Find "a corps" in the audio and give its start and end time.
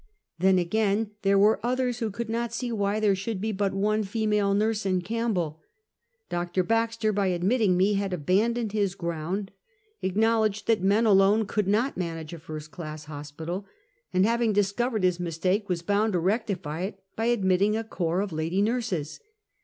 17.77-18.21